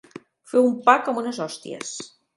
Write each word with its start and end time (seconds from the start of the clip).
Fer 0.53 0.63
un 0.69 0.73
pa 0.87 0.95
com 1.09 1.21
unes 1.23 1.41
hòsties. 1.45 1.97